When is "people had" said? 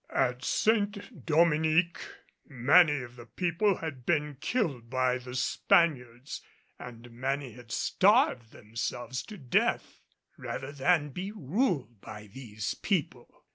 3.27-4.03